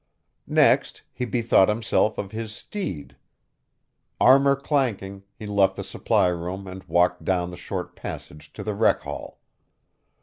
[0.47, 3.17] Next, he bethought himself of his steed.
[4.19, 8.73] Armor clanking, he left the supply room and walked down the short passage to the
[8.73, 9.37] rec hall.